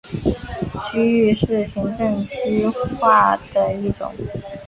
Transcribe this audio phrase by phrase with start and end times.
[0.81, 4.11] 区域是行政区划的一种。